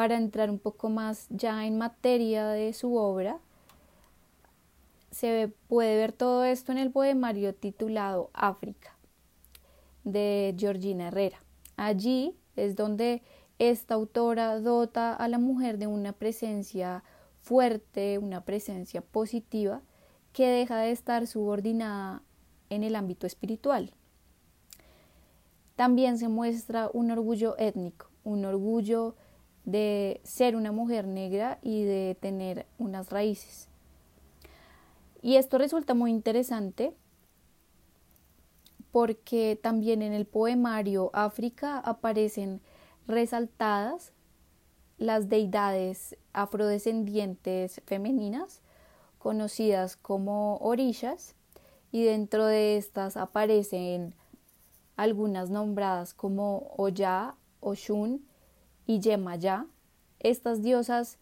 [0.00, 3.38] para entrar un poco más ya en materia de su obra.
[5.10, 8.96] Se puede ver todo esto en el poemario titulado África
[10.04, 11.44] de Georgina Herrera.
[11.76, 13.20] Allí es donde
[13.58, 17.04] esta autora dota a la mujer de una presencia
[17.42, 19.82] fuerte, una presencia positiva,
[20.32, 22.22] que deja de estar subordinada
[22.70, 23.92] en el ámbito espiritual
[25.80, 29.16] también se muestra un orgullo étnico, un orgullo
[29.64, 33.68] de ser una mujer negra y de tener unas raíces.
[35.22, 36.94] Y esto resulta muy interesante
[38.90, 42.60] porque también en el poemario África aparecen
[43.06, 44.12] resaltadas
[44.98, 48.60] las deidades afrodescendientes femeninas
[49.18, 51.34] conocidas como orillas
[51.92, 54.14] y dentro de estas aparecen
[54.96, 58.29] algunas nombradas como Oya, Oshun
[58.90, 59.66] y Yemaya.
[60.18, 61.18] Estas diosas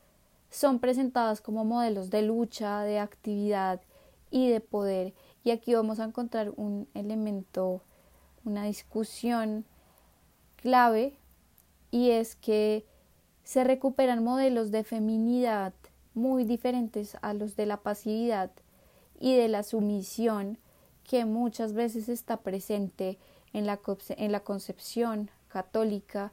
[0.48, 3.82] son presentadas como modelos de lucha, de actividad
[4.30, 5.12] y de poder.
[5.44, 7.82] Y aquí vamos a encontrar un elemento,
[8.46, 9.66] una discusión
[10.56, 11.18] clave,
[11.90, 12.86] y es que
[13.44, 15.74] se recuperan modelos de feminidad
[16.14, 18.50] muy diferentes a los de la pasividad
[19.20, 20.56] y de la sumisión
[21.04, 23.18] que muchas veces está presente
[23.52, 26.32] en la, en la concepción católica,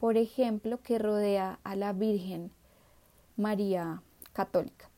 [0.00, 2.50] por ejemplo, que rodea a la Virgen
[3.36, 4.88] María Católica.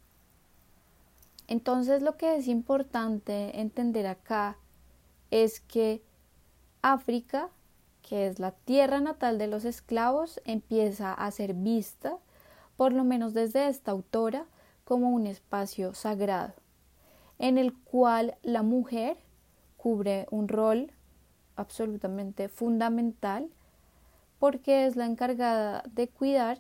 [1.49, 4.57] Entonces lo que es importante entender acá
[5.33, 6.03] es que
[6.83, 7.51] África,
[8.01, 12.17] que es la tierra natal de los esclavos, empieza a ser vista,
[12.77, 14.47] por lo menos desde esta autora,
[14.85, 16.55] como un espacio sagrado,
[17.39, 19.17] en el cual la mujer
[19.77, 20.93] cubre un rol
[21.57, 23.51] absolutamente fundamental
[24.43, 26.59] porque es la encargada de cuidar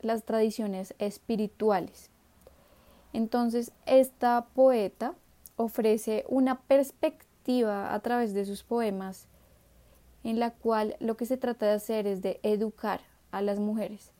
[0.00, 2.10] las tradiciones espirituales.
[3.14, 5.14] Entonces, esta poeta
[5.56, 9.26] ofrece una perspectiva a través de sus poemas
[10.22, 13.00] en la cual lo que se trata de hacer es de educar
[13.30, 14.12] a las mujeres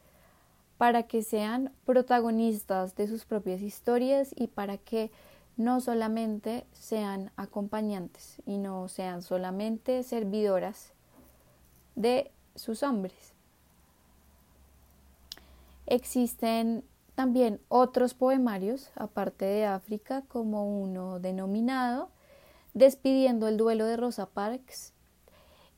[0.79, 5.11] para que sean protagonistas de sus propias historias y para que
[5.59, 10.95] no solamente sean acompañantes y no sean solamente servidoras
[11.97, 13.33] de sus hombres.
[15.87, 16.85] Existen
[17.15, 22.11] también otros poemarios, aparte de África, como uno denominado
[22.75, 24.93] Despidiendo el duelo de Rosa Parks.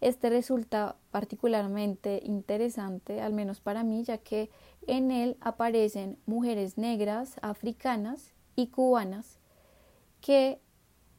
[0.00, 4.48] Este resulta particularmente interesante, al menos para mí, ya que
[4.86, 9.38] en él aparecen mujeres negras, africanas y cubanas
[10.22, 10.58] que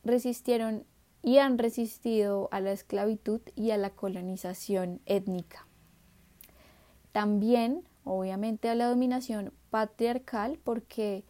[0.04, 0.84] resistieron
[1.28, 5.68] y han resistido a la esclavitud y a la colonización étnica.
[7.12, 11.26] También, obviamente, a la dominación patriarcal, porque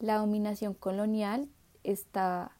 [0.00, 1.48] la dominación colonial
[1.84, 2.56] está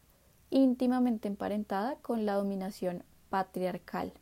[0.50, 4.12] íntimamente emparentada con la dominación patriarcal.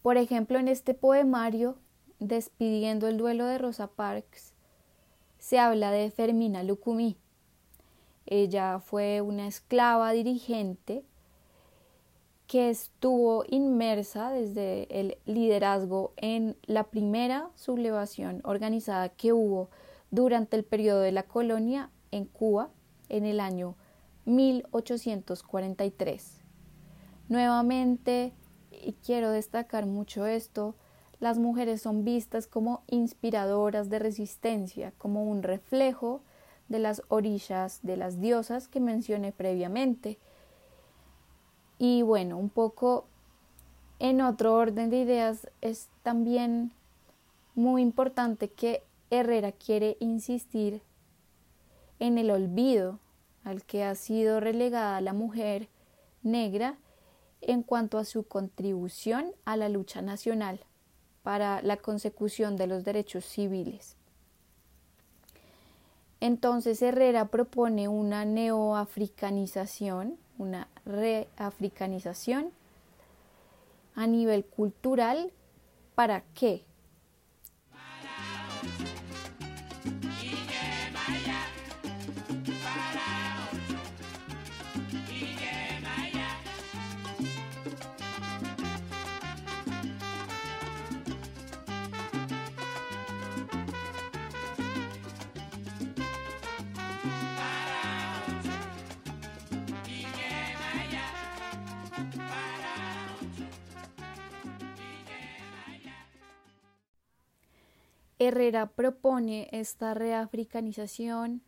[0.00, 1.76] Por ejemplo, en este poemario,
[2.20, 4.54] Despidiendo el duelo de Rosa Parks,
[5.40, 7.16] se habla de Fermina Lucumí,
[8.26, 11.04] ella fue una esclava dirigente
[12.46, 19.70] que estuvo inmersa desde el liderazgo en la primera sublevación organizada que hubo
[20.10, 22.68] durante el periodo de la colonia en Cuba
[23.08, 23.76] en el año
[24.26, 26.42] 1843.
[27.28, 28.34] Nuevamente,
[28.70, 30.74] y quiero destacar mucho esto,
[31.20, 36.22] las mujeres son vistas como inspiradoras de resistencia, como un reflejo
[36.68, 40.18] de las orillas de las diosas que mencioné previamente.
[41.78, 43.06] Y bueno, un poco
[43.98, 46.72] en otro orden de ideas es también
[47.54, 50.82] muy importante que Herrera quiere insistir
[51.98, 52.98] en el olvido
[53.44, 55.68] al que ha sido relegada la mujer
[56.22, 56.78] negra
[57.40, 60.60] en cuanto a su contribución a la lucha nacional
[61.22, 63.96] para la consecución de los derechos civiles.
[66.22, 72.52] Entonces Herrera propone una neoafricanización, una reafricanización
[73.96, 75.32] a nivel cultural.
[75.96, 76.64] ¿Para qué?
[108.26, 111.42] Herrera propone esta reafricanización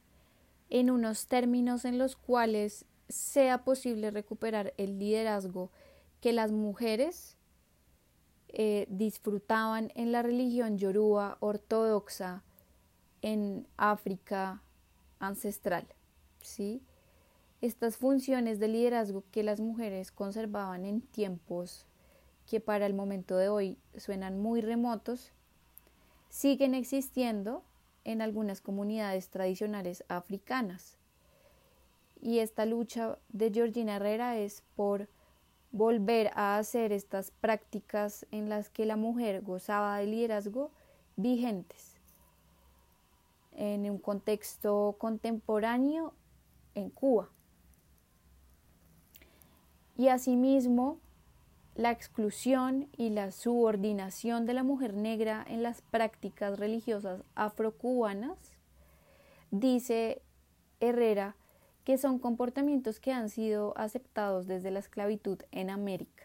[0.70, 5.70] en unos términos en los cuales sea posible recuperar el liderazgo
[6.20, 7.36] que las mujeres
[8.48, 12.42] eh, disfrutaban en la religión yoruba ortodoxa
[13.22, 14.62] en África
[15.18, 15.86] ancestral.
[16.40, 16.82] ¿sí?
[17.60, 21.86] Estas funciones de liderazgo que las mujeres conservaban en tiempos
[22.46, 25.33] que para el momento de hoy suenan muy remotos,
[26.34, 27.62] siguen existiendo
[28.02, 30.98] en algunas comunidades tradicionales africanas.
[32.20, 35.08] Y esta lucha de Georgina Herrera es por
[35.70, 40.72] volver a hacer estas prácticas en las que la mujer gozaba de liderazgo
[41.14, 42.00] vigentes
[43.52, 46.14] en un contexto contemporáneo
[46.74, 47.30] en Cuba.
[49.96, 50.98] Y asimismo,
[51.74, 58.38] la exclusión y la subordinación de la mujer negra en las prácticas religiosas afrocubanas,
[59.50, 60.22] dice
[60.80, 61.36] Herrera
[61.84, 66.24] que son comportamientos que han sido aceptados desde la esclavitud en América.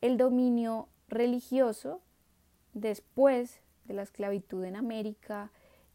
[0.00, 2.02] El dominio religioso
[2.74, 5.50] después de la esclavitud en América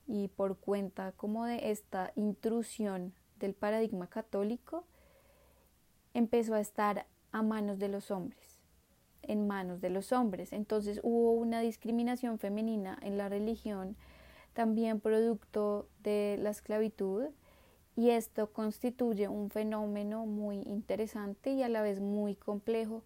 [0.08, 4.84] y por cuenta como de esta intrusión del paradigma católico,
[6.14, 8.62] empezó a estar a manos de los hombres,
[9.22, 10.54] en manos de los hombres.
[10.54, 13.98] Entonces hubo una discriminación femenina en la religión,
[14.54, 17.26] también producto de la esclavitud,
[17.96, 23.04] y esto constituye un fenómeno muy interesante y a la vez muy complejo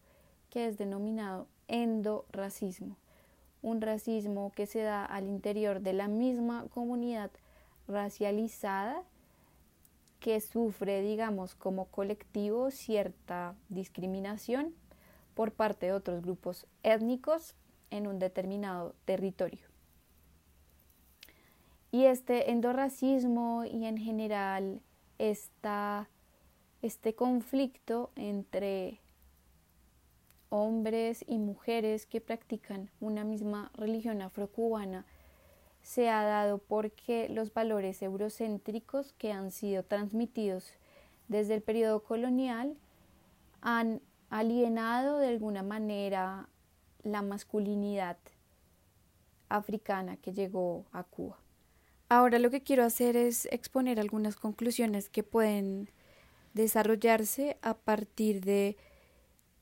[0.50, 2.98] que es denominado endorracismo,
[3.62, 7.32] un racismo que se da al interior de la misma comunidad
[7.88, 9.04] racializada
[10.20, 14.74] que sufre, digamos, como colectivo cierta discriminación
[15.34, 17.56] por parte de otros grupos étnicos
[17.92, 19.68] en un determinado territorio.
[21.92, 24.82] Y este endorracismo y en general
[25.20, 26.06] este
[27.16, 29.00] conflicto entre
[30.50, 35.06] hombres y mujeres que practican una misma religión afrocubana
[35.88, 40.74] se ha dado porque los valores eurocéntricos que han sido transmitidos
[41.30, 42.76] desde el periodo colonial
[43.62, 46.50] han alienado de alguna manera
[47.04, 48.18] la masculinidad
[49.48, 51.38] africana que llegó a Cuba.
[52.10, 55.90] Ahora lo que quiero hacer es exponer algunas conclusiones que pueden
[56.54, 58.76] desarrollarse a partir de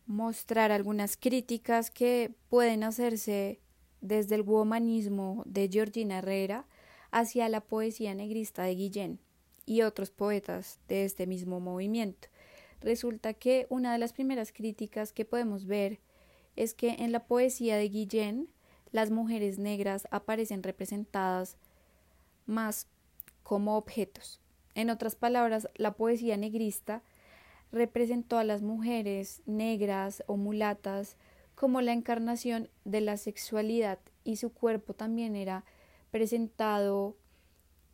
[0.07, 3.59] mostrar algunas críticas que pueden hacerse
[4.06, 6.66] desde el womanismo de Georgina Herrera
[7.12, 9.20] hacia la poesía negrista de Guillén
[9.66, 12.28] y otros poetas de este mismo movimiento.
[12.82, 15.99] Resulta que una de las primeras críticas que podemos ver
[16.56, 18.49] es que en la poesía de Guillén
[18.91, 21.58] las mujeres negras aparecen representadas
[22.45, 22.88] más
[23.43, 24.39] como objetos.
[24.76, 27.01] En otras palabras, la poesía negrista
[27.72, 31.18] representó a las mujeres negras o mulatas
[31.56, 35.64] como la encarnación de la sexualidad y su cuerpo también era
[36.12, 37.16] presentado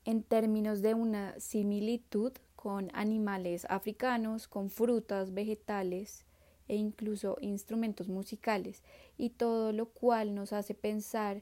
[0.05, 6.25] en términos de una similitud con animales africanos, con frutas, vegetales
[6.67, 8.83] e incluso instrumentos musicales,
[9.17, 11.41] y todo lo cual nos hace pensar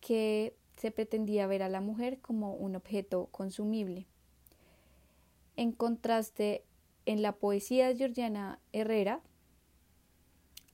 [0.00, 4.06] que se pretendía ver a la mujer como un objeto consumible.
[5.56, 6.64] En contraste,
[7.06, 9.20] en la poesía de Georgiana Herrera,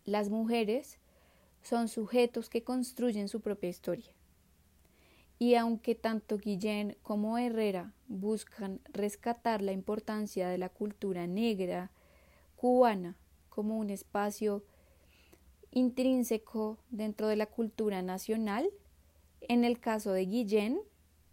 [0.04, 0.98] las mujeres
[1.62, 4.12] son sujetos que construyen su propia historia.
[5.38, 11.90] Y aunque tanto Guillén como Herrera buscan rescatar la importancia de la cultura negra
[12.56, 13.16] cubana
[13.48, 14.64] como un espacio
[15.70, 18.70] intrínseco dentro de la cultura nacional,
[19.40, 20.80] en el caso de Guillén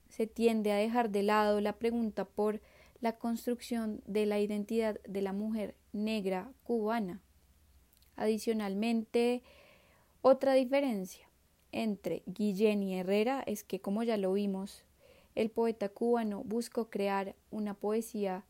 [0.10, 2.62] se tiende a dejar de lado la pregunta por
[3.00, 7.22] la construcción de la identidad de la mujer negra cubana.
[8.16, 9.42] Adicionalmente,
[10.22, 11.28] otra diferencia
[11.72, 14.84] entre Guillén y Herrera es que, como ya lo vimos,
[15.36, 18.46] el poeta cubano buscó crear una poesía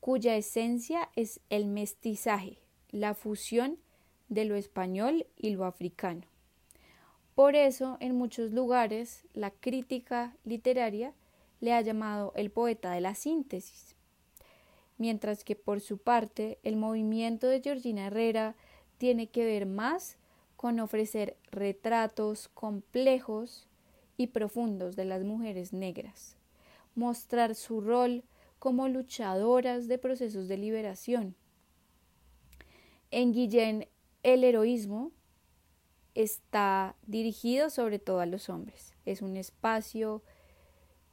[0.00, 2.58] cuya esencia es el mestizaje,
[2.90, 3.78] la fusión
[4.28, 6.22] de lo español y lo africano.
[7.34, 11.14] Por eso, en muchos lugares, la crítica literaria
[11.60, 13.96] le ha llamado el poeta de la síntesis,
[15.00, 18.54] mientras que por su parte el movimiento de Georgina Herrera
[18.98, 20.18] tiene que ver más
[20.56, 23.66] con ofrecer retratos complejos
[24.18, 26.36] y profundos de las mujeres negras,
[26.94, 28.24] mostrar su rol
[28.58, 31.34] como luchadoras de procesos de liberación.
[33.10, 33.88] En Guillén
[34.22, 35.12] el heroísmo
[36.14, 38.94] está dirigido sobre todo a los hombres.
[39.06, 40.22] Es un espacio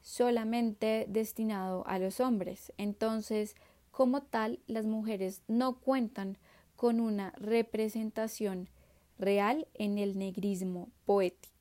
[0.02, 2.74] solamente destinado a los hombres.
[2.78, 3.56] Entonces,
[3.98, 6.38] como tal, las mujeres no cuentan
[6.76, 8.70] con una representación
[9.18, 11.57] real en el negrismo poético.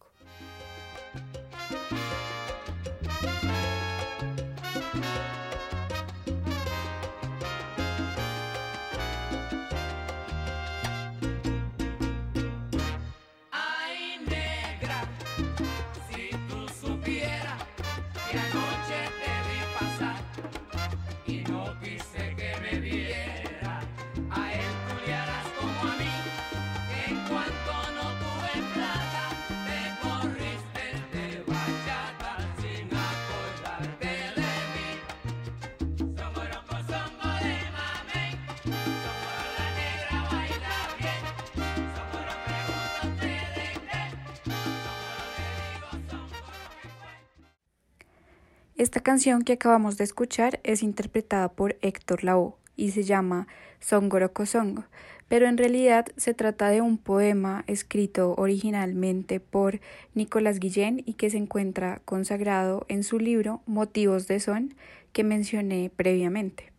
[49.07, 53.47] Canción que acabamos de escuchar es interpretada por Héctor Lavoe y se llama
[53.79, 54.83] Songoro Songo,
[55.29, 59.79] pero en realidad se trata de un poema escrito originalmente por
[60.15, 64.75] Nicolás Guillén y que se encuentra consagrado en su libro Motivos de Son
[65.13, 66.73] que mencioné previamente.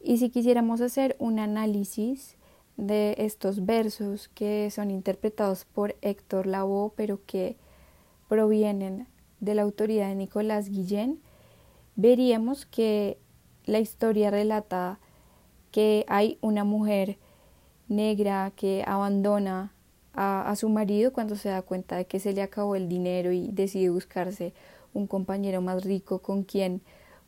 [0.00, 2.36] Y si quisiéramos hacer un análisis
[2.76, 7.56] de estos versos que son interpretados por Héctor Lavoe, pero que
[8.28, 9.06] provienen
[9.40, 11.20] de la autoridad de Nicolás Guillén,
[11.96, 13.18] veríamos que
[13.64, 14.98] la historia relata
[15.70, 17.18] que hay una mujer
[17.88, 19.72] negra que abandona
[20.14, 23.32] a, a, su marido cuando se da cuenta de que se le acabó el dinero
[23.32, 24.52] y decide buscarse
[24.94, 26.82] un compañero más rico con quien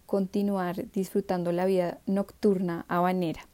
[0.07, 3.47] continuar disfrutando la vida nocturna habanera.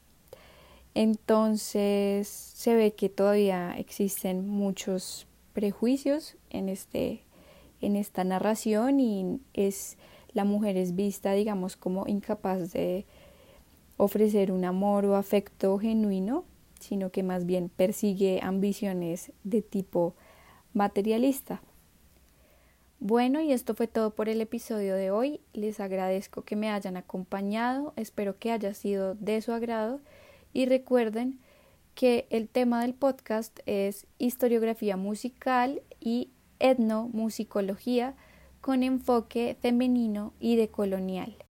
[0.94, 7.25] Entonces se ve que todavía existen muchos prejuicios en, este,
[7.80, 9.96] en esta narración y es
[10.32, 13.06] la mujer es vista, digamos, como incapaz de
[13.96, 16.44] ofrecer un amor o afecto genuino,
[16.78, 20.14] sino que más bien persigue ambiciones de tipo
[20.74, 21.62] materialista.
[23.00, 25.40] Bueno, y esto fue todo por el episodio de hoy.
[25.52, 30.00] Les agradezco que me hayan acompañado, espero que haya sido de su agrado
[30.52, 31.38] y recuerden
[31.94, 38.14] que el tema del podcast es historiografía musical y etnomusicología
[38.61, 41.45] con enfoque femenino y decolonial.